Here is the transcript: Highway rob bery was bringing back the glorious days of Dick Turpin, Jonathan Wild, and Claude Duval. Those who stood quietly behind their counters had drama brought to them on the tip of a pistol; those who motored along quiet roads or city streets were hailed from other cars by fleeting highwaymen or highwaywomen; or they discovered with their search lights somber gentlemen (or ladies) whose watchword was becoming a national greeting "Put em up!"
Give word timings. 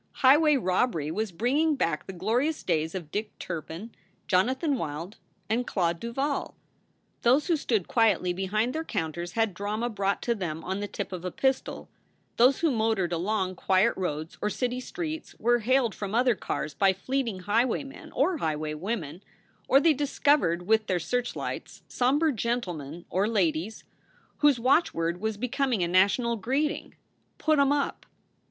Highway 0.25 0.57
rob 0.57 0.93
bery 0.93 1.11
was 1.11 1.31
bringing 1.31 1.75
back 1.75 2.07
the 2.07 2.11
glorious 2.13 2.63
days 2.63 2.95
of 2.95 3.11
Dick 3.11 3.37
Turpin, 3.37 3.91
Jonathan 4.25 4.75
Wild, 4.79 5.17
and 5.47 5.67
Claude 5.67 5.99
Duval. 5.99 6.55
Those 7.21 7.45
who 7.45 7.55
stood 7.55 7.87
quietly 7.87 8.33
behind 8.33 8.73
their 8.73 8.83
counters 8.83 9.33
had 9.33 9.53
drama 9.53 9.89
brought 9.89 10.23
to 10.23 10.33
them 10.33 10.63
on 10.63 10.79
the 10.79 10.87
tip 10.87 11.11
of 11.11 11.23
a 11.23 11.29
pistol; 11.29 11.87
those 12.37 12.61
who 12.61 12.71
motored 12.71 13.13
along 13.13 13.53
quiet 13.57 13.93
roads 13.95 14.39
or 14.41 14.49
city 14.49 14.79
streets 14.79 15.35
were 15.37 15.59
hailed 15.59 15.93
from 15.93 16.15
other 16.15 16.33
cars 16.33 16.73
by 16.73 16.93
fleeting 16.93 17.41
highwaymen 17.41 18.11
or 18.13 18.39
highwaywomen; 18.39 19.21
or 19.67 19.79
they 19.79 19.93
discovered 19.93 20.65
with 20.65 20.87
their 20.87 20.97
search 20.97 21.35
lights 21.35 21.83
somber 21.87 22.31
gentlemen 22.31 23.05
(or 23.11 23.27
ladies) 23.27 23.83
whose 24.39 24.59
watchword 24.59 25.21
was 25.21 25.37
becoming 25.37 25.83
a 25.83 25.87
national 25.87 26.37
greeting 26.37 26.95
"Put 27.37 27.59
em 27.59 27.71
up!" 27.71 28.07